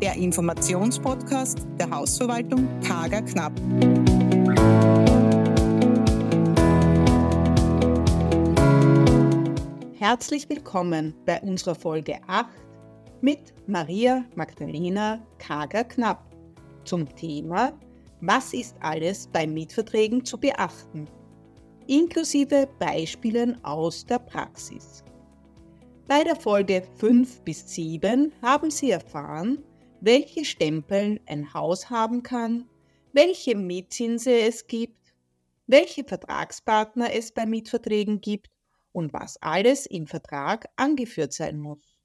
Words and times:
der 0.00 0.16
Informationspodcast 0.16 1.66
der 1.78 1.90
Hausverwaltung 1.90 2.66
Kager 2.80 3.20
Knapp. 3.22 3.52
Herzlich 9.98 10.48
willkommen 10.48 11.14
bei 11.26 11.40
unserer 11.42 11.74
Folge 11.74 12.18
8 12.26 12.48
mit 13.20 13.52
Maria 13.66 14.24
Magdalena 14.34 15.20
Kager 15.38 15.84
Knapp 15.84 16.24
zum 16.84 17.06
Thema 17.14 17.72
Was 18.22 18.54
ist 18.54 18.76
alles 18.80 19.26
bei 19.26 19.46
Mietverträgen 19.46 20.24
zu 20.24 20.38
beachten? 20.38 21.06
inklusive 21.86 22.68
Beispielen 22.78 23.62
aus 23.64 24.06
der 24.06 24.20
Praxis. 24.20 25.02
Bei 26.06 26.22
der 26.22 26.36
Folge 26.36 26.84
5 26.98 27.40
bis 27.42 27.68
7 27.74 28.32
haben 28.42 28.70
Sie 28.70 28.92
erfahren, 28.92 29.58
welche 30.00 30.44
Stempel 30.44 31.20
ein 31.26 31.52
Haus 31.54 31.90
haben 31.90 32.22
kann, 32.22 32.68
welche 33.12 33.54
Mietzinse 33.54 34.32
es 34.32 34.66
gibt, 34.66 35.14
welche 35.66 36.04
Vertragspartner 36.04 37.12
es 37.14 37.32
bei 37.32 37.46
Mietverträgen 37.46 38.20
gibt 38.20 38.50
und 38.92 39.12
was 39.12 39.40
alles 39.42 39.86
im 39.86 40.06
Vertrag 40.06 40.68
angeführt 40.76 41.32
sein 41.32 41.60
muss. 41.60 41.98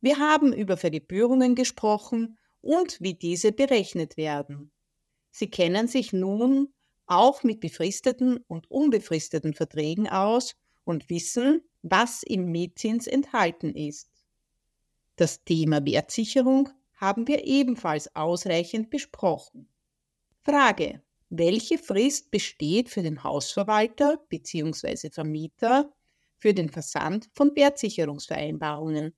Wir 0.00 0.18
haben 0.18 0.52
über 0.52 0.76
Vergebührungen 0.76 1.54
gesprochen 1.54 2.38
und 2.60 3.00
wie 3.00 3.14
diese 3.14 3.52
berechnet 3.52 4.16
werden. 4.16 4.70
Sie 5.30 5.50
kennen 5.50 5.88
sich 5.88 6.12
nun 6.12 6.72
auch 7.06 7.42
mit 7.42 7.60
befristeten 7.60 8.38
und 8.48 8.70
unbefristeten 8.70 9.54
Verträgen 9.54 10.08
aus 10.08 10.56
und 10.84 11.08
wissen, 11.10 11.62
was 11.82 12.22
im 12.22 12.46
Mietzins 12.50 13.06
enthalten 13.06 13.74
ist. 13.74 14.10
Das 15.16 15.44
Thema 15.44 15.84
Wertsicherung 15.84 16.70
haben 16.98 17.26
wir 17.26 17.44
ebenfalls 17.44 18.14
ausreichend 18.14 18.90
besprochen. 18.90 19.68
Frage. 20.42 21.02
Welche 21.30 21.76
Frist 21.76 22.30
besteht 22.30 22.88
für 22.88 23.02
den 23.02 23.22
Hausverwalter 23.22 24.18
bzw. 24.30 25.10
Vermieter 25.10 25.92
für 26.38 26.54
den 26.54 26.70
Versand 26.70 27.28
von 27.34 27.54
Wertsicherungsvereinbarungen? 27.54 29.14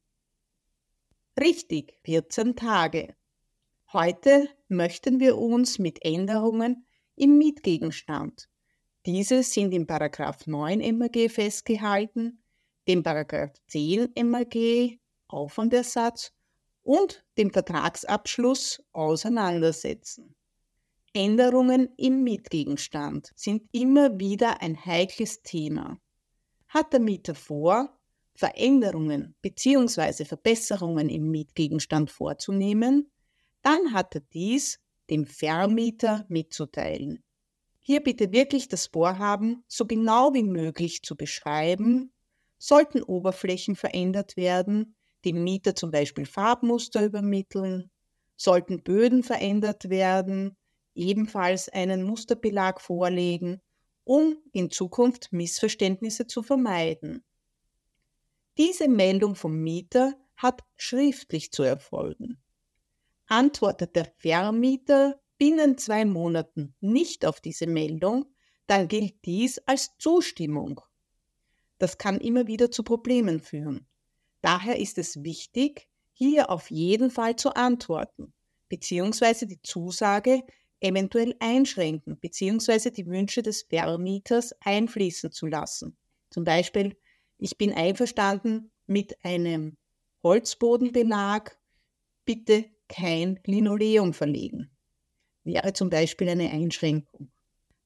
Richtig, 1.39 1.95
14 2.05 2.57
Tage. 2.57 3.15
Heute 3.93 4.49
möchten 4.67 5.21
wir 5.21 5.39
uns 5.39 5.79
mit 5.79 6.05
Änderungen 6.05 6.85
im 7.15 7.39
Mietgegenstand. 7.39 8.49
Diese 9.07 9.45
sind 9.45 9.73
im 9.73 9.87
9 9.87 10.99
MAG 10.99 11.31
festgehalten, 11.31 12.43
dem 12.89 13.05
10 13.05 14.13
MAG 14.29 14.99
Aufwandersatz 15.29 16.33
und 16.83 17.25
dem 17.39 17.51
Vertragsabschluss 17.51 18.83
auseinandersetzen. 18.93 20.35
Änderungen 21.13 21.89
im 21.97 22.23
Mietgegenstand 22.23 23.31
sind 23.35 23.69
immer 23.73 24.19
wieder 24.21 24.63
ein 24.63 24.85
heikles 24.85 25.43
Thema. 25.43 25.99
Hat 26.69 26.93
der 26.93 27.01
Mieter 27.01 27.35
vor, 27.35 27.99
Veränderungen 28.35 29.35
bzw. 29.43 30.25
Verbesserungen 30.25 31.09
im 31.09 31.31
Mietgegenstand 31.31 32.11
vorzunehmen, 32.11 33.11
dann 33.63 33.93
hat 33.93 34.15
er 34.15 34.23
dies 34.33 34.81
dem 35.11 35.27
Vermieter 35.27 36.25
mitzuteilen. 36.29 37.23
Hier 37.81 38.01
bitte 38.03 38.31
wirklich 38.33 38.69
das 38.69 38.87
Vorhaben 38.87 39.65
so 39.67 39.85
genau 39.85 40.33
wie 40.33 40.45
möglich 40.45 41.03
zu 41.03 41.17
beschreiben. 41.17 42.13
Sollten 42.57 43.03
Oberflächen 43.03 43.75
verändert 43.75 44.37
werden, 44.37 44.95
dem 45.25 45.45
Mieter 45.45 45.75
zum 45.75 45.91
Beispiel 45.91 46.27
Farbmuster 46.27 47.05
übermitteln, 47.05 47.91
sollten 48.37 48.83
Böden 48.83 49.23
verändert 49.23 49.91
werden, 49.91 50.57
ebenfalls 50.95 51.69
einen 51.69 52.03
Musterbelag 52.03 52.81
vorlegen, 52.81 53.61
um 54.05 54.37
in 54.53 54.71
Zukunft 54.71 55.33
Missverständnisse 55.33 56.27
zu 56.27 56.43
vermeiden. 56.43 57.25
Diese 58.57 58.89
Meldung 58.89 59.35
vom 59.35 59.57
Mieter 59.63 60.15
hat 60.37 60.63
schriftlich 60.77 61.53
zu 61.53 61.63
erfolgen. 61.63 62.41
Antwortet 63.27 63.95
der 63.95 64.07
Vermieter 64.17 65.21
binnen 65.39 65.79
zwei 65.79 66.05
Monaten 66.05 66.75
nicht 66.81 67.25
auf 67.25 67.41
diese 67.41 67.67
Meldung, 67.67 68.27
dann 68.67 68.89
gilt 68.89 69.25
dies 69.25 69.59
als 69.67 69.97
Zustimmung. 69.99 70.81
Das 71.79 71.97
kann 71.97 72.21
immer 72.21 72.47
wieder 72.47 72.71
zu 72.71 72.83
Problemen 72.83 73.41
führen. 73.41 73.87
Daher 74.43 74.79
ist 74.79 74.99
es 74.99 75.23
wichtig, 75.23 75.89
hier 76.13 76.51
auf 76.51 76.71
jeden 76.71 77.11
Fall 77.11 77.37
zu 77.37 77.55
antworten, 77.55 78.33
beziehungsweise 78.69 79.47
die 79.47 79.61
Zusage 79.63 80.43
eventuell 80.81 81.35
einschränken, 81.41 82.19
beziehungsweise 82.19 82.91
die 82.91 83.07
Wünsche 83.07 83.43
des 83.43 83.67
Vermieters 83.69 84.55
einfließen 84.61 85.31
zu 85.33 85.47
lassen. 85.47 85.97
Zum 86.31 86.45
Beispiel, 86.45 86.97
ich 87.39 87.57
bin 87.59 87.73
einverstanden 87.73 88.71
mit 88.87 89.23
einem 89.25 89.77
Holzbodenbelag, 90.23 91.57
bitte 92.25 92.67
kein 92.89 93.41
Linoleum 93.47 94.13
verlegen. 94.13 94.71
Wäre 95.45 95.73
zum 95.73 95.91
Beispiel 95.91 96.29
eine 96.29 96.51
Einschränkung. 96.51 97.31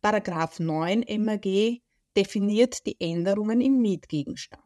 Paragraph 0.02 0.58
9 0.58 1.04
MAG 1.20 1.80
definiert 2.16 2.86
die 2.86 3.00
Änderungen 3.00 3.60
im 3.60 3.80
Mietgegenstand. 3.80 4.63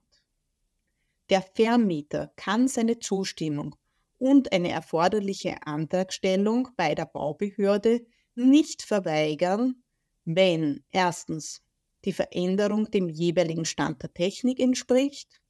Der 1.31 1.43
Vermieter 1.43 2.33
kann 2.37 2.69
seine 2.69 2.99
Zustimmung 2.99 3.77
und 4.19 4.53
eine 4.53 4.71
erforderliche 4.71 5.67
Antragstellung 5.67 6.69
bei 6.77 6.95
der 6.95 7.07
Baubehörde 7.07 8.07
nicht 8.35 8.83
verweigern, 8.83 9.83
wenn 10.25 10.85
erstens 10.91 11.63
die 12.05 12.13
Veränderung 12.13 12.91
dem 12.91 13.09
jeweiligen 13.09 13.65
Stand 13.65 14.03
der 14.03 14.15
Technik 14.15 14.61
entspricht, 14.61 15.41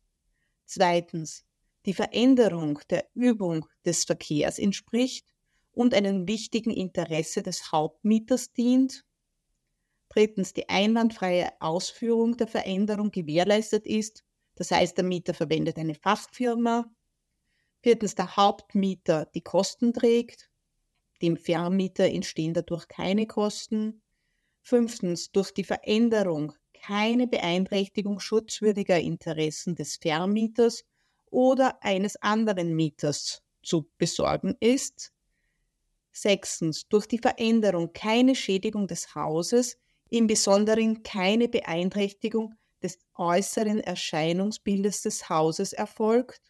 zweitens 0.64 1.44
die 1.86 1.94
Veränderung 1.94 2.80
der 2.90 3.08
Übung 3.14 3.66
des 3.84 4.04
Verkehrs 4.04 4.58
entspricht 4.58 5.26
und 5.72 5.94
einem 5.94 6.26
wichtigen 6.26 6.70
Interesse 6.70 7.42
des 7.42 7.70
Hauptmieters 7.70 8.52
dient. 8.52 9.04
Drittens 10.08 10.52
die 10.54 10.68
einwandfreie 10.68 11.52
Ausführung 11.60 12.36
der 12.36 12.48
Veränderung 12.48 13.10
gewährleistet 13.10 13.86
ist, 13.86 14.24
das 14.58 14.72
heißt 14.72 14.96
der 14.96 15.04
Mieter 15.04 15.34
verwendet 15.34 15.78
eine 15.78 15.94
Fachfirma. 15.94 16.90
Viertens 17.80 18.16
der 18.16 18.34
Hauptmieter 18.34 19.26
die 19.26 19.40
Kosten 19.40 19.92
trägt, 19.92 20.50
dem 21.22 21.36
Vermieter 21.36 22.06
entstehen 22.06 22.54
dadurch 22.54 22.88
keine 22.88 23.28
Kosten. 23.28 24.02
Fünftens 24.60 25.30
durch 25.30 25.52
die 25.52 25.62
Veränderung 25.62 26.54
keine 26.74 27.28
Beeinträchtigung 27.28 28.18
schutzwürdiger 28.18 28.98
Interessen 28.98 29.76
des 29.76 29.96
Vermieters 29.96 30.84
oder 31.30 31.80
eines 31.84 32.16
anderen 32.16 32.74
Mieters 32.74 33.44
zu 33.62 33.88
besorgen 33.96 34.56
ist. 34.58 35.12
Sechstens, 36.10 36.88
durch 36.88 37.06
die 37.06 37.18
Veränderung 37.18 37.92
keine 37.92 38.34
Schädigung 38.34 38.88
des 38.88 39.14
Hauses, 39.14 39.78
im 40.10 40.26
Besonderen 40.26 41.04
keine 41.04 41.48
Beeinträchtigung 41.48 42.54
des 42.82 42.98
äußeren 43.14 43.80
Erscheinungsbildes 43.80 45.02
des 45.02 45.28
Hauses 45.28 45.72
erfolgt. 45.72 46.40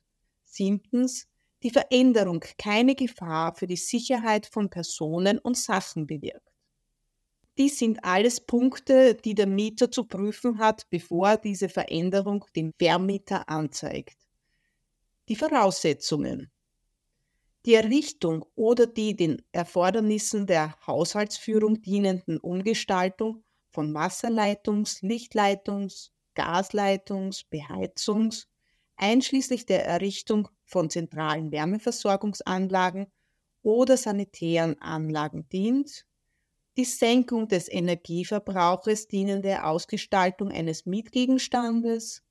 Siebtens, 0.45 1.27
die 1.63 1.71
Veränderung 1.71 2.45
keine 2.57 2.95
Gefahr 2.95 3.55
für 3.55 3.67
die 3.67 3.77
Sicherheit 3.77 4.47
von 4.47 4.71
Personen 4.71 5.39
und 5.39 5.57
Sachen 5.57 6.07
bewirkt. 6.07 6.49
Dies 7.59 7.81
sind 7.81 8.05
alles 8.05 8.41
Punkte, 8.41 9.17
die 9.17 9.35
der 9.35 9.49
Mieter 9.49 9.91
zu 9.91 10.05
prüfen 10.05 10.59
hat, 10.59 10.89
bevor 10.91 11.37
diese 11.37 11.69
Veränderung 11.69 12.45
dem 12.55 12.73
Vermieter 12.79 13.49
anzeigt. 13.49 14.17
Die 15.29 15.35
Voraussetzungen. 15.35 16.53
Die 17.67 17.75
Errichtung 17.75 18.47
oder 18.55 18.87
die 18.87 19.17
den 19.17 19.43
Erfordernissen 19.51 20.47
der 20.47 20.77
Haushaltsführung 20.87 21.83
dienenden 21.83 22.39
Umgestaltung 22.39 23.43
von 23.71 23.93
Wasserleitungs-, 23.93 25.03
Lichtleitungs-, 25.03 26.13
Gasleitungs-, 26.39 27.45
Beheizungs-, 27.51 28.47
einschließlich 28.97 29.67
der 29.67 29.85
Errichtung 29.87 30.49
von 30.65 30.91
zentralen 30.91 31.51
Wärmeversorgungsanlagen 31.53 33.07
oder 33.63 33.97
sanitären 33.97 34.81
Anlagen 34.81 35.49
dient, 35.49 36.07
die 36.77 36.85
Senkung 36.85 37.49
des 37.49 37.69
Energieverbrauches 37.69 39.09
dienende 39.09 39.65
Ausgestaltung 39.65 40.51
eines 40.51 40.87
Mietgegenstandes, 40.87 42.23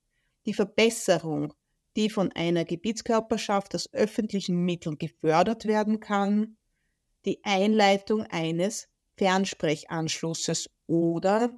die 0.46 0.54
Verbesserung 0.54 1.52
die 1.98 2.10
von 2.10 2.30
einer 2.30 2.64
Gebietskörperschaft 2.64 3.74
aus 3.74 3.92
öffentlichen 3.92 4.64
Mitteln 4.64 4.98
gefördert 4.98 5.64
werden 5.64 5.98
kann, 5.98 6.56
die 7.24 7.40
Einleitung 7.42 8.22
eines 8.22 8.88
Fernsprechanschlusses 9.16 10.70
oder 10.86 11.50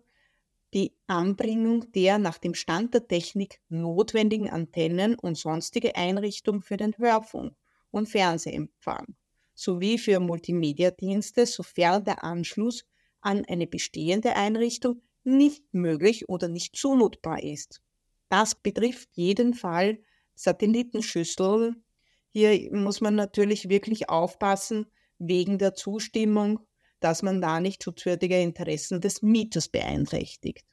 die 0.74 0.94
Anbringung 1.06 1.90
der 1.92 2.18
nach 2.18 2.38
dem 2.38 2.54
Stand 2.54 2.94
der 2.94 3.08
Technik 3.08 3.60
notwendigen 3.68 4.48
Antennen 4.48 5.16
und 5.16 5.36
sonstige 5.36 5.96
Einrichtungen 5.96 6.62
für 6.62 6.76
den 6.76 6.96
Hörfunk 6.96 7.54
und 7.90 8.08
Fernsehempfang 8.08 9.16
sowie 9.60 9.98
für 9.98 10.20
Multimedia-Dienste, 10.20 11.44
sofern 11.44 12.04
der 12.04 12.24
Anschluss 12.24 12.86
an 13.20 13.44
eine 13.44 13.66
bestehende 13.66 14.34
Einrichtung 14.34 15.02
nicht 15.22 15.62
möglich 15.72 16.28
oder 16.28 16.48
nicht 16.48 16.76
zumutbar 16.76 17.42
ist. 17.42 17.82
Das 18.30 18.54
betrifft 18.54 19.10
jeden 19.12 19.52
Fall 19.54 19.98
Satellitenschüsseln. 20.34 21.84
Hier 22.32 22.74
muss 22.74 23.00
man 23.00 23.16
natürlich 23.16 23.68
wirklich 23.68 24.08
aufpassen 24.08 24.86
wegen 25.18 25.58
der 25.58 25.74
Zustimmung, 25.74 26.60
dass 27.00 27.22
man 27.22 27.40
da 27.40 27.60
nicht 27.60 27.82
schutzwürdige 27.82 28.40
Interessen 28.40 29.00
des 29.00 29.22
Mieters 29.22 29.68
beeinträchtigt. 29.68 30.64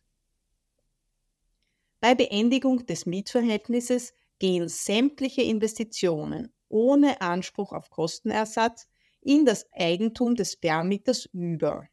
Bei 1.99 2.13
Beendigung 2.13 2.85
des 2.85 3.05
Mietverhältnisses 3.05 4.13
gehen 4.39 4.69
sämtliche 4.69 5.41
Investitionen 5.41 6.53
ohne 6.69 7.21
Anspruch 7.21 7.71
auf 7.73 7.89
Kostenersatz 7.89 8.87
in 9.21 9.45
das 9.45 9.65
Eigentum 9.71 10.35
des 10.35 10.55
Vermieters 10.61 11.25
über. 11.33 11.87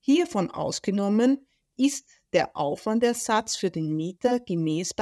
Hiervon 0.00 0.50
ausgenommen 0.50 1.46
ist 1.76 2.08
der 2.32 2.56
Aufwandersatz 2.56 3.56
für 3.56 3.70
den 3.70 3.94
Mieter 3.94 4.40
gemäß 4.40 4.92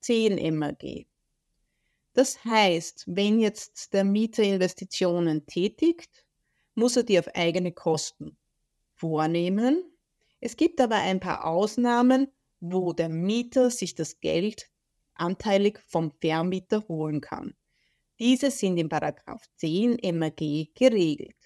10 0.00 0.58
MAG. 0.58 1.06
Das 2.12 2.44
heißt, 2.44 3.04
wenn 3.06 3.40
jetzt 3.40 3.92
der 3.92 4.04
Mieter 4.04 4.42
Investitionen 4.42 5.46
tätigt, 5.46 6.24
muss 6.78 6.96
er 6.96 7.02
die 7.02 7.18
auf 7.18 7.28
eigene 7.34 7.72
Kosten 7.72 8.38
vornehmen. 8.94 9.84
Es 10.40 10.56
gibt 10.56 10.80
aber 10.80 10.94
ein 10.94 11.20
paar 11.20 11.44
Ausnahmen, 11.44 12.28
wo 12.60 12.92
der 12.92 13.08
Mieter 13.08 13.70
sich 13.70 13.94
das 13.94 14.20
Geld 14.20 14.70
anteilig 15.14 15.80
vom 15.88 16.12
Vermieter 16.20 16.86
holen 16.88 17.20
kann. 17.20 17.54
Diese 18.20 18.50
sind 18.50 18.78
in 18.78 18.88
10 18.90 19.98
MAG 20.18 20.70
geregelt. 20.74 21.36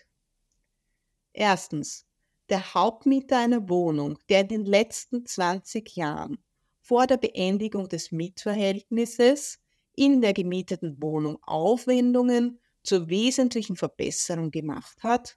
Erstens. 1.33 2.07
Der 2.49 2.75
Hauptmieter 2.75 3.39
einer 3.39 3.67
Wohnung, 3.71 4.19
der 4.29 4.41
in 4.43 4.49
den 4.49 4.65
letzten 4.67 5.25
20 5.25 5.97
Jahren 5.97 6.39
vor 6.83 7.07
der 7.07 7.17
Beendigung 7.17 7.89
des 7.89 8.13
Mietverhältnisses 8.13 9.59
in 9.95 10.21
der 10.21 10.35
gemieteten 10.35 11.01
Wohnung 11.01 11.39
Aufwendungen 11.45 12.59
zur 12.83 13.09
wesentlichen 13.09 13.77
Verbesserung 13.77 14.51
gemacht 14.51 15.03
hat, 15.03 15.37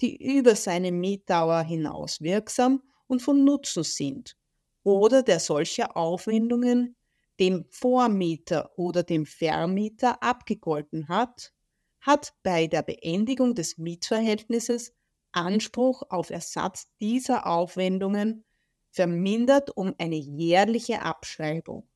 die 0.00 0.16
über 0.16 0.56
seine 0.56 0.92
Mietdauer 0.92 1.62
hinaus 1.62 2.20
wirksam 2.20 2.82
und 3.06 3.22
von 3.22 3.44
Nutzen 3.44 3.84
sind, 3.84 4.36
oder 4.82 5.22
der 5.22 5.40
solche 5.40 5.96
Aufwendungen 5.96 6.96
dem 7.40 7.66
Vormieter 7.70 8.70
oder 8.78 9.02
dem 9.02 9.26
Vermieter 9.26 10.22
abgegolten 10.22 11.08
hat, 11.08 11.52
hat 12.00 12.34
bei 12.42 12.66
der 12.66 12.82
Beendigung 12.82 13.54
des 13.54 13.78
Mietverhältnisses 13.78 14.92
Anspruch 15.32 16.02
auf 16.08 16.30
Ersatz 16.30 16.86
dieser 17.00 17.46
Aufwendungen 17.46 18.44
vermindert 18.90 19.76
um 19.76 19.94
eine 19.98 20.16
jährliche 20.16 21.02
Abschreibung. 21.02 21.88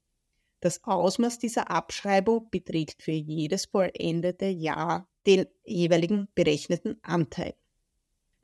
Das 0.60 0.84
Ausmaß 0.84 1.38
dieser 1.38 1.70
Abschreibung 1.70 2.50
beträgt 2.50 3.02
für 3.02 3.12
jedes 3.12 3.66
vollendete 3.66 4.46
Jahr 4.46 5.08
den 5.26 5.46
jeweiligen 5.64 6.28
berechneten 6.34 6.98
Anteil. 7.02 7.54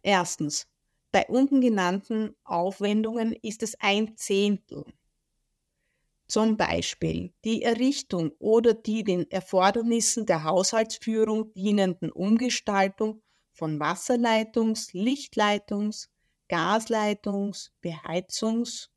Erstens. 0.03 0.67
Bei 1.13 1.25
unten 1.29 1.63
genannten 1.63 2.35
Aufwendungen 2.45 3.33
ist 3.33 3.63
es 3.63 3.75
ein 3.81 4.17
Zehntel 4.17 4.85
zum 6.29 6.57
Beispiel 6.57 7.33
die 7.45 7.63
Errichtung 7.63 8.33
oder 8.39 8.75
die 8.75 9.05
den 9.05 9.31
Erfordernissen 9.31 10.27
der 10.27 10.43
Haushaltsführung 10.43 11.53
dienenden 11.55 12.11
Umgestaltung 12.11 13.23
von 13.53 13.79
Wasserleitungs-, 13.79 14.93
Lichtleitungs-, 14.93 16.09
Gasleitungs-, 16.49 17.71
Beheizungs-, 17.81 18.91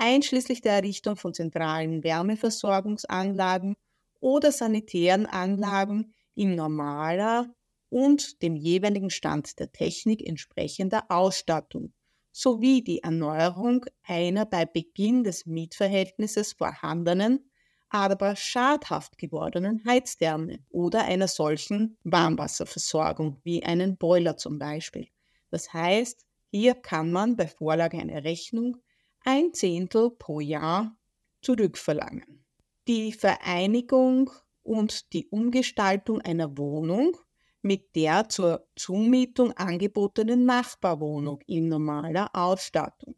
einschließlich 0.00 0.62
der 0.62 0.72
Errichtung 0.72 1.16
von 1.16 1.34
zentralen 1.34 2.02
Wärmeversorgungsanlagen 2.02 3.76
oder 4.20 4.50
sanitären 4.50 5.26
Anlagen 5.26 6.14
in 6.34 6.54
normaler 6.54 7.54
und 7.90 8.42
dem 8.42 8.56
jeweiligen 8.56 9.10
Stand 9.10 9.58
der 9.58 9.72
Technik 9.72 10.26
entsprechender 10.26 11.04
Ausstattung 11.08 11.92
sowie 12.32 12.82
die 12.82 13.02
Erneuerung 13.02 13.84
einer 14.04 14.46
bei 14.46 14.64
Beginn 14.64 15.24
des 15.24 15.46
Mietverhältnisses 15.46 16.52
vorhandenen, 16.52 17.50
aber 17.88 18.36
schadhaft 18.36 19.18
gewordenen 19.18 19.82
Heiztherme 19.84 20.60
oder 20.70 21.04
einer 21.04 21.26
solchen 21.26 21.98
Warmwasserversorgung 22.04 23.38
wie 23.42 23.64
einen 23.64 23.96
Boiler 23.96 24.36
zum 24.36 24.58
Beispiel. 24.58 25.08
Das 25.50 25.72
heißt, 25.72 26.24
hier 26.52 26.74
kann 26.74 27.10
man 27.10 27.36
bei 27.36 27.48
Vorlage 27.48 27.98
einer 27.98 28.22
Rechnung 28.22 28.76
ein 29.24 29.52
Zehntel 29.52 30.10
pro 30.10 30.40
Jahr 30.40 30.96
zurückverlangen. 31.42 32.44
Die 32.88 33.12
Vereinigung 33.12 34.30
und 34.62 35.12
die 35.12 35.26
Umgestaltung 35.28 36.20
einer 36.20 36.56
Wohnung 36.56 37.16
mit 37.62 37.94
der 37.94 38.28
zur 38.28 38.66
Zumietung 38.76 39.52
angebotenen 39.52 40.46
Nachbarwohnung 40.46 41.40
in 41.46 41.68
normaler 41.68 42.30
Ausstattung. 42.34 43.14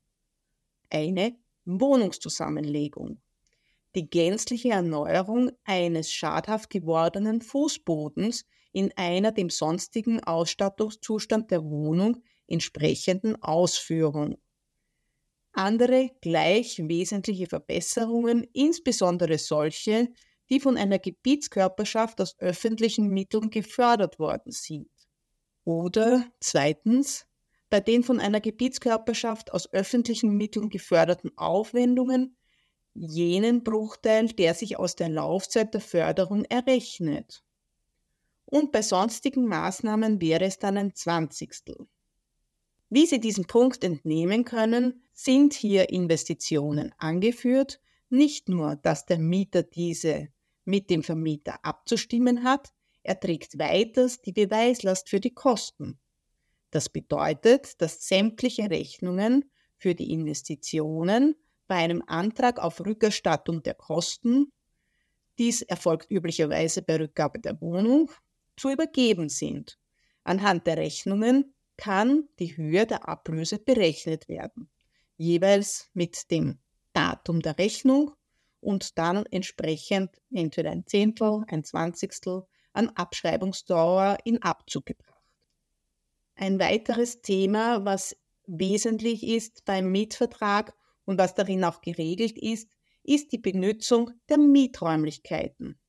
Eine 0.90 1.36
Wohnungszusammenlegung. 1.64 3.20
Die 3.94 4.08
gänzliche 4.08 4.70
Erneuerung 4.70 5.52
eines 5.64 6.10
schadhaft 6.10 6.70
gewordenen 6.70 7.40
Fußbodens 7.40 8.46
in 8.72 8.90
einer 8.96 9.32
dem 9.32 9.50
sonstigen 9.50 10.24
Ausstattungszustand 10.24 11.50
der 11.50 11.62
Wohnung 11.62 12.22
entsprechenden 12.46 13.40
Ausführung. 13.42 14.38
Andere 15.52 16.10
gleich 16.20 16.78
wesentliche 16.88 17.46
Verbesserungen, 17.46 18.46
insbesondere 18.52 19.38
solche, 19.38 20.08
die 20.50 20.60
von 20.60 20.76
einer 20.76 20.98
Gebietskörperschaft 20.98 22.20
aus 22.20 22.38
öffentlichen 22.38 23.08
Mitteln 23.08 23.50
gefördert 23.50 24.18
worden 24.18 24.52
sind. 24.52 24.90
Oder 25.64 26.24
zweitens, 26.40 27.26
bei 27.70 27.80
den 27.80 28.02
von 28.02 28.20
einer 28.20 28.40
Gebietskörperschaft 28.40 29.52
aus 29.52 29.72
öffentlichen 29.72 30.36
Mitteln 30.36 30.68
geförderten 30.68 31.30
Aufwendungen 31.36 32.36
jenen 32.94 33.64
Bruchteil, 33.64 34.28
der 34.28 34.54
sich 34.54 34.78
aus 34.78 34.96
der 34.96 35.08
Laufzeit 35.08 35.72
der 35.72 35.80
Förderung 35.80 36.44
errechnet. 36.44 37.42
Und 38.44 38.72
bei 38.72 38.82
sonstigen 38.82 39.46
Maßnahmen 39.46 40.20
wäre 40.20 40.44
es 40.44 40.58
dann 40.58 40.76
ein 40.76 40.94
Zwanzigstel. 40.94 41.86
Wie 42.94 43.06
Sie 43.06 43.20
diesen 43.20 43.46
Punkt 43.46 43.84
entnehmen 43.84 44.44
können, 44.44 45.02
sind 45.14 45.54
hier 45.54 45.88
Investitionen 45.88 46.92
angeführt, 46.98 47.80
nicht 48.10 48.50
nur, 48.50 48.76
dass 48.76 49.06
der 49.06 49.16
Mieter 49.16 49.62
diese 49.62 50.28
mit 50.66 50.90
dem 50.90 51.02
Vermieter 51.02 51.64
abzustimmen 51.64 52.44
hat, 52.44 52.74
er 53.02 53.18
trägt 53.18 53.58
weiters 53.58 54.20
die 54.20 54.32
Beweislast 54.32 55.08
für 55.08 55.20
die 55.20 55.32
Kosten. 55.32 55.98
Das 56.70 56.90
bedeutet, 56.90 57.80
dass 57.80 58.06
sämtliche 58.06 58.68
Rechnungen 58.68 59.50
für 59.78 59.94
die 59.94 60.12
Investitionen 60.12 61.34
bei 61.68 61.76
einem 61.76 62.02
Antrag 62.06 62.58
auf 62.58 62.84
Rückerstattung 62.84 63.62
der 63.62 63.74
Kosten, 63.74 64.52
dies 65.38 65.62
erfolgt 65.62 66.10
üblicherweise 66.10 66.82
bei 66.82 66.98
Rückgabe 66.98 67.38
der 67.38 67.58
Wohnung, 67.62 68.10
zu 68.58 68.68
übergeben 68.68 69.30
sind. 69.30 69.78
Anhand 70.24 70.66
der 70.66 70.76
Rechnungen 70.76 71.54
kann 71.82 72.28
die 72.38 72.56
Höhe 72.56 72.86
der 72.86 73.08
Ablöse 73.08 73.58
berechnet 73.58 74.28
werden, 74.28 74.70
jeweils 75.16 75.90
mit 75.94 76.30
dem 76.30 76.60
Datum 76.92 77.42
der 77.42 77.58
Rechnung 77.58 78.12
und 78.60 78.98
dann 78.98 79.26
entsprechend 79.26 80.10
entweder 80.32 80.70
ein 80.70 80.86
Zehntel, 80.86 81.42
ein 81.48 81.64
Zwanzigstel 81.64 82.44
an 82.72 82.90
Abschreibungsdauer 82.90 84.18
in 84.24 84.40
Abzug 84.42 84.86
gebracht. 84.86 85.24
Ein 86.36 86.60
weiteres 86.60 87.20
Thema, 87.20 87.84
was 87.84 88.16
wesentlich 88.46 89.26
ist 89.26 89.64
beim 89.64 89.90
Mietvertrag 89.90 90.76
und 91.04 91.18
was 91.18 91.34
darin 91.34 91.64
auch 91.64 91.80
geregelt 91.80 92.38
ist, 92.38 92.68
ist 93.02 93.32
die 93.32 93.38
Benutzung 93.38 94.12
der 94.28 94.38
Mieträumlichkeiten. 94.38 95.80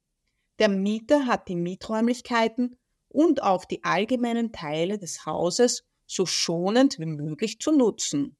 Der 0.57 0.69
Mieter 0.69 1.27
hat 1.27 1.47
die 1.50 1.55
Mieträumlichkeiten 1.55 2.79
und 3.13 3.41
auch 3.41 3.63
die 3.63 3.84
allgemeinen 3.84 4.51
Teile 4.51 4.98
des 4.98 5.25
Hauses 5.25 5.86
so 6.05 6.25
schonend 6.25 7.00
wie 7.00 7.05
möglich 7.05 7.60
zu 7.60 7.72
nutzen. 7.72 8.36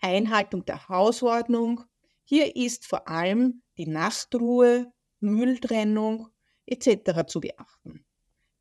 Einhaltung 0.00 0.64
der 0.64 0.88
Hausordnung, 0.88 1.84
hier 2.24 2.56
ist 2.56 2.86
vor 2.86 3.08
allem 3.08 3.62
die 3.76 3.86
Nachtruhe, 3.86 4.92
Mülltrennung 5.20 6.28
etc. 6.66 7.26
zu 7.26 7.40
beachten. 7.40 8.04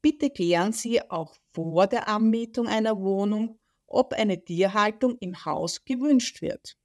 Bitte 0.02 0.30
klären 0.30 0.72
Sie 0.72 1.10
auch 1.10 1.36
vor 1.54 1.88
der 1.88 2.08
Anmietung 2.08 2.68
einer 2.68 3.00
Wohnung, 3.00 3.60
ob 3.88 4.14
eine 4.14 4.44
Tierhaltung 4.44 5.18
im 5.20 5.46
Haus 5.46 5.84
gewünscht 5.86 6.42
wird. 6.42 6.78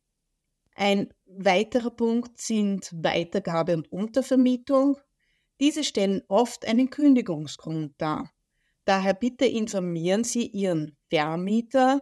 Ein 0.75 1.13
weiterer 1.27 1.91
Punkt 1.91 2.41
sind 2.41 2.91
Weitergabe 2.93 3.77
und 3.77 3.93
Untervermietung. 3.93 4.97
Diese 5.61 5.85
stellen 5.85 6.23
oft 6.29 6.67
einen 6.67 6.89
Kündigungsgrund 6.89 7.95
dar. 7.99 8.33
Daher 8.87 9.15
bitte 9.15 9.45
informieren 9.45 10.25
Sie 10.25 10.47
Ihren 10.47 10.97
Vermieter, 11.11 12.01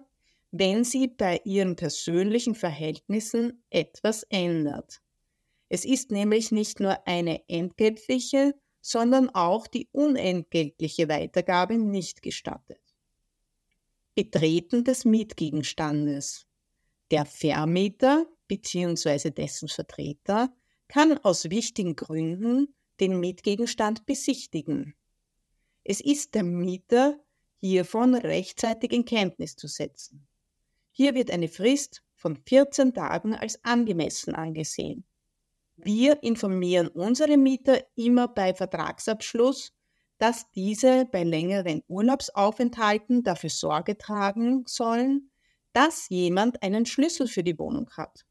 wenn 0.52 0.84
Sie 0.84 1.08
bei 1.08 1.40
Ihren 1.44 1.74
persönlichen 1.74 2.54
Verhältnissen 2.54 3.64
etwas 3.68 4.22
ändert. 4.30 5.00
Es 5.68 5.84
ist 5.84 6.10
nämlich 6.12 6.52
nicht 6.52 6.80
nur 6.80 7.06
eine 7.06 7.46
entgeltliche, 7.48 8.54
sondern 8.80 9.28
auch 9.30 9.66
die 9.66 9.88
unentgeltliche 9.92 11.08
Weitergabe 11.08 11.76
nicht 11.76 12.22
gestattet. 12.22 12.80
Betreten 14.14 14.84
des 14.84 15.04
Mietgegenstandes. 15.04 16.46
Der 17.10 17.26
Vermieter 17.26 18.26
bzw. 18.46 19.30
dessen 19.30 19.68
Vertreter 19.68 20.52
kann 20.86 21.18
aus 21.18 21.50
wichtigen 21.50 21.96
Gründen 21.96 22.74
den 23.00 23.20
Mietgegenstand 23.20 24.06
besichtigen. 24.06 24.94
Es 25.84 26.00
ist 26.00 26.34
der 26.34 26.42
Mieter 26.42 27.18
hiervon 27.60 28.14
rechtzeitig 28.14 28.92
in 28.92 29.04
Kenntnis 29.04 29.56
zu 29.56 29.66
setzen. 29.68 30.26
Hier 30.90 31.14
wird 31.14 31.30
eine 31.30 31.48
Frist 31.48 32.02
von 32.14 32.36
14 32.36 32.94
Tagen 32.94 33.34
als 33.34 33.64
angemessen 33.64 34.34
angesehen. 34.34 35.04
Wir 35.76 36.22
informieren 36.22 36.88
unsere 36.88 37.36
Mieter 37.36 37.84
immer 37.94 38.26
bei 38.26 38.52
Vertragsabschluss, 38.52 39.72
dass 40.18 40.50
diese 40.50 41.04
bei 41.06 41.22
längeren 41.22 41.82
Urlaubsaufenthalten 41.86 43.22
dafür 43.22 43.50
Sorge 43.50 43.96
tragen 43.96 44.64
sollen, 44.66 45.30
dass 45.72 46.08
jemand 46.08 46.62
einen 46.62 46.86
Schlüssel 46.86 47.28
für 47.28 47.44
die 47.44 47.58
Wohnung 47.58 47.88
hat. 47.96 48.26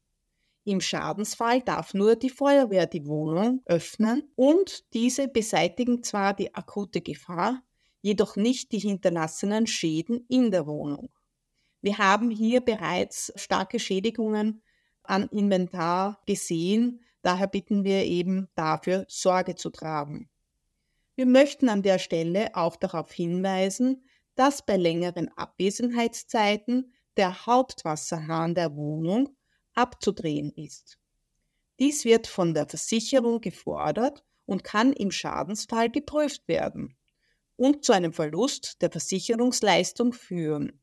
Im 0.68 0.82
Schadensfall 0.82 1.62
darf 1.62 1.94
nur 1.94 2.14
die 2.14 2.28
Feuerwehr 2.28 2.84
die 2.84 3.06
Wohnung 3.06 3.62
öffnen 3.64 4.30
und 4.36 4.84
diese 4.92 5.26
beseitigen 5.26 6.02
zwar 6.02 6.34
die 6.34 6.54
akute 6.54 7.00
Gefahr, 7.00 7.62
jedoch 8.02 8.36
nicht 8.36 8.72
die 8.72 8.78
hinterlassenen 8.78 9.66
Schäden 9.66 10.26
in 10.28 10.50
der 10.50 10.66
Wohnung. 10.66 11.08
Wir 11.80 11.96
haben 11.96 12.30
hier 12.30 12.60
bereits 12.60 13.32
starke 13.36 13.78
Schädigungen 13.78 14.60
an 15.04 15.28
Inventar 15.28 16.20
gesehen, 16.26 17.00
daher 17.22 17.46
bitten 17.46 17.82
wir 17.82 18.04
eben 18.04 18.48
dafür 18.54 19.06
Sorge 19.08 19.54
zu 19.54 19.70
tragen. 19.70 20.28
Wir 21.16 21.24
möchten 21.24 21.70
an 21.70 21.80
der 21.80 21.98
Stelle 21.98 22.54
auch 22.54 22.76
darauf 22.76 23.10
hinweisen, 23.10 24.04
dass 24.34 24.66
bei 24.66 24.76
längeren 24.76 25.30
Abwesenheitszeiten 25.34 26.92
der 27.16 27.46
Hauptwasserhahn 27.46 28.54
der 28.54 28.76
Wohnung 28.76 29.30
abzudrehen 29.78 30.52
ist. 30.52 30.98
Dies 31.78 32.04
wird 32.04 32.26
von 32.26 32.54
der 32.54 32.66
Versicherung 32.68 33.40
gefordert 33.40 34.24
und 34.44 34.64
kann 34.64 34.92
im 34.92 35.10
Schadensfall 35.10 35.90
geprüft 35.90 36.48
werden 36.48 36.96
und 37.56 37.84
zu 37.84 37.92
einem 37.92 38.12
Verlust 38.12 38.82
der 38.82 38.90
Versicherungsleistung 38.90 40.12
führen. 40.12 40.80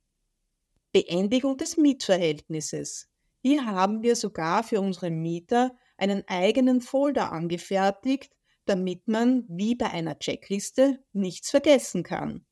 Beendigung 0.92 1.58
des 1.58 1.76
Mietverhältnisses. 1.76 3.10
Hier 3.42 3.66
haben 3.66 4.02
wir 4.02 4.16
sogar 4.16 4.64
für 4.64 4.80
unsere 4.80 5.10
Mieter 5.10 5.76
einen 5.98 6.28
eigenen 6.28 6.82
Folder 6.82 7.32
angefertigt, 7.32 8.34
damit 8.66 9.08
man 9.08 9.46
wie 9.50 9.76
bei 9.76 9.90
einer 9.92 10.18
Checkliste 10.18 11.04
nichts 11.12 11.52
vergessen 11.52 12.04
kann. 12.04 12.46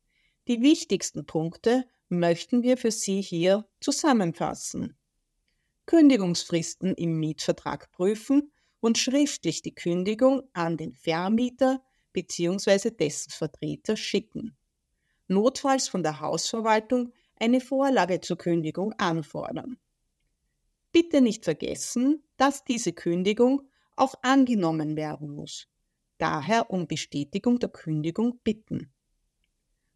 Die 0.48 0.62
wichtigsten 0.62 1.26
Punkte 1.26 1.86
möchten 2.10 2.64
wir 2.64 2.78
für 2.78 2.92
Sie 2.92 3.22
hier 3.22 3.68
zusammenfassen. 3.80 4.98
Kündigungsfristen 5.86 6.96
im 6.96 7.20
Mietvertrag 7.20 7.92
prüfen 7.92 8.52
und 8.80 8.98
schriftlich 8.98 9.62
die 9.62 9.75
Kündigung 9.75 10.44
an 10.54 10.78
den 10.78 10.94
Vermieter 10.94 11.82
bzw. 12.13 12.92
dessen 12.92 13.32
Vertreter 13.32 13.98
schicken. 13.98 14.56
Notfalls 15.28 15.88
von 15.88 16.04
der 16.04 16.20
Hausverwaltung 16.20 17.12
eine 17.40 17.62
Vorlage 17.62 18.22
zur 18.22 18.38
Kündigung 18.38 18.94
anfordern. 18.94 19.78
Bitte 20.92 21.22
nicht 21.22 21.44
vergessen, 21.44 22.24
dass 22.38 22.63
diese 22.63 22.94
Kündigung 22.94 23.68
auch 23.96 24.16
angenommen 24.22 24.96
werden 24.96 25.30
muss. 25.30 25.68
Daher 26.18 26.70
um 26.70 26.88
Bestätigung 26.88 27.60
der 27.60 27.70
Kündigung 27.70 28.40
bitten. 28.44 28.94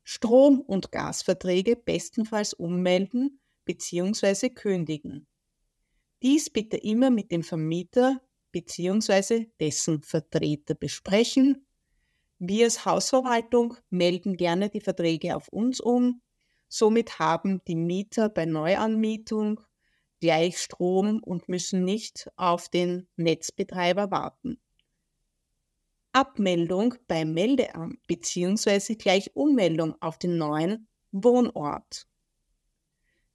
Strom- 0.03 0.61
und 0.61 0.91
Gasverträge 0.91 1.75
bestenfalls 1.75 2.53
ummelden 2.53 3.39
bzw. 3.65 4.49
kündigen. 4.49 5.27
Dies 6.21 6.49
bitte 6.49 6.77
immer 6.77 7.09
mit 7.09 7.31
dem 7.31 7.43
Vermieter 7.43 8.21
bzw. 8.51 9.47
dessen 9.59 10.01
Vertreter 10.01 10.75
besprechen. 10.75 11.67
Wir 12.39 12.65
als 12.65 12.85
Hausverwaltung 12.85 13.77
melden 13.89 14.37
gerne 14.37 14.69
die 14.69 14.81
Verträge 14.81 15.35
auf 15.35 15.47
uns 15.49 15.79
um 15.79 16.21
Somit 16.69 17.19
haben 17.19 17.61
die 17.65 17.75
Mieter 17.75 18.29
bei 18.29 18.45
Neuanmietung 18.45 19.61
gleich 20.19 20.57
Strom 20.57 21.21
und 21.23 21.47
müssen 21.47 21.85
nicht 21.85 22.29
auf 22.35 22.69
den 22.69 23.07
Netzbetreiber 23.15 24.11
warten. 24.11 24.59
Abmeldung 26.11 26.95
beim 27.07 27.33
Meldeamt 27.33 28.05
bzw. 28.07 28.95
gleich 28.95 29.35
Ummeldung 29.35 29.95
auf 30.01 30.17
den 30.17 30.37
neuen 30.37 30.87
Wohnort. 31.11 32.07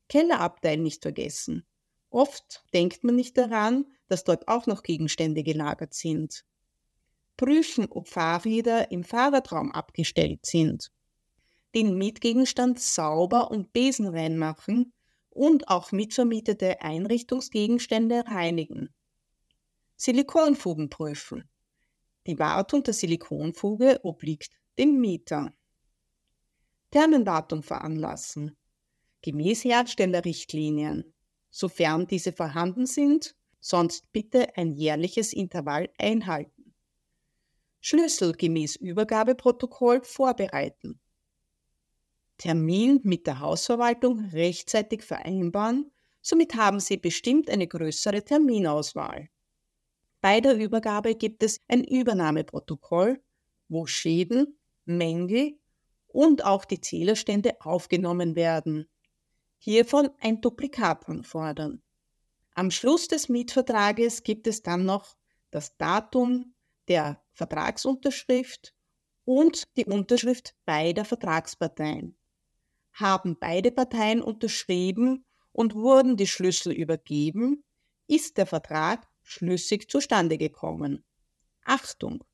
Kellerabteil 0.09 0.77
nicht 0.77 1.03
vergessen. 1.03 1.65
Oft 2.13 2.65
denkt 2.73 3.05
man 3.05 3.17
nicht 3.17 3.37
daran, 3.37 3.87
dass 4.09 4.25
dort 4.25 4.49
auch 4.49 4.67
noch 4.67 4.83
Gegenstände 4.83 5.43
gelagert 5.43 5.95
sind. 5.95 6.45
Prüfen, 7.37 7.87
ob 7.91 8.09
Fahrräder 8.09 8.91
im 8.91 9.05
Fahrradraum 9.05 9.73
abgestellt 9.73 10.47
sind 10.47 10.93
den 11.75 11.97
Mietgegenstand 11.97 12.81
sauber 12.81 13.51
und 13.51 13.73
besenrein 13.73 14.37
machen 14.37 14.93
und 15.31 15.69
auch 15.69 15.93
mitvermietete 15.93 16.83
Einrichtungsgegenstände 16.83 18.25
reinigen. 18.27 18.91
Silikonfugen 19.97 20.91
prüfen. 20.91 21.49
Die 22.27 22.39
Wartung 22.39 22.83
der 22.83 22.95
Silikonfuge 22.95 24.01
obliegt 24.03 24.53
dem 24.79 25.01
Mieter. 25.01 25.53
Thermenwartung 26.91 27.63
veranlassen. 27.63 28.57
Gemäß 29.23 29.65
Herstellerrichtlinien. 29.65 31.12
Sofern 31.55 32.07
diese 32.07 32.33
vorhanden 32.33 32.87
sind, 32.87 33.37
sonst 33.61 34.11
bitte 34.11 34.57
ein 34.57 34.73
jährliches 34.73 35.35
Intervall 35.35 35.91
einhalten. 35.99 36.75
Schlüssel 37.81 38.33
gemäß 38.33 38.77
Übergabeprotokoll 38.77 40.03
vorbereiten. 40.03 40.99
Termin 42.39 43.01
mit 43.05 43.27
der 43.27 43.41
Hausverwaltung 43.41 44.31
rechtzeitig 44.31 45.03
vereinbaren, 45.03 45.93
somit 46.23 46.57
haben 46.57 46.81
Sie 46.81 46.97
bestimmt 46.97 47.51
eine 47.51 47.69
größere 47.69 48.25
Terminauswahl. 48.25 49.29
Bei 50.23 50.41
der 50.41 50.57
Übergabe 50.57 51.15
gibt 51.15 51.43
es 51.43 51.61
ein 51.69 51.85
Übernahmeprotokoll, 51.85 53.23
wo 53.69 53.87
Schäden, 53.87 54.59
Mängel 54.87 55.59
und 56.07 56.45
auch 56.45 56.65
die 56.65 56.81
Zählerstände 56.81 57.61
aufgenommen 57.61 58.37
werden. 58.37 58.89
Hiervon 59.65 60.11
ein 60.21 60.41
Duplikat 60.41 61.09
anfordern. 61.09 61.83
Am 62.55 62.71
Schluss 62.71 63.07
des 63.09 63.29
Mietvertrages 63.29 64.25
gibt 64.25 64.47
es 64.47 64.63
dann 64.63 64.85
noch 64.85 65.17
das 65.51 65.77
Datum 65.77 66.55
der 66.89 67.23
Vertragsunterschrift 67.33 68.75
und 69.25 69.77
die 69.77 69.85
Unterschrift 69.85 70.55
beider 70.65 71.05
Vertragsparteien 71.05 72.17
haben 72.93 73.37
beide 73.39 73.71
Parteien 73.71 74.23
unterschrieben 74.23 75.25
und 75.53 75.75
wurden 75.75 76.17
die 76.17 76.27
Schlüssel 76.27 76.73
übergeben, 76.73 77.65
ist 78.07 78.37
der 78.37 78.47
Vertrag 78.47 79.09
schlüssig 79.23 79.91
zustande 79.91 80.39
gekommen. 80.39 81.05
Achtung! 81.65 82.25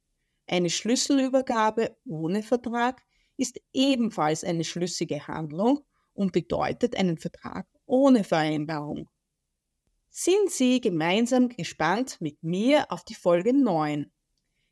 Eine 0.47 0.70
Schlüsselübergabe 0.70 1.97
ohne 2.06 2.42
Vertrag 2.42 3.02
ist 3.37 3.61
ebenfalls 3.73 4.44
eine 4.44 4.64
schlüssige 4.64 5.26
Handlung 5.28 5.80
und 6.18 6.32
bedeutet 6.32 6.96
einen 6.96 7.16
Vertrag 7.16 7.66
ohne 7.87 8.25
Vereinbarung. 8.25 9.08
Sind 10.10 10.50
Sie 10.50 10.80
gemeinsam 10.80 11.48
gespannt 11.48 12.20
mit 12.20 12.42
mir 12.42 12.90
auf 12.90 13.04
die 13.04 13.14
Folge 13.14 13.54
9? 13.54 14.10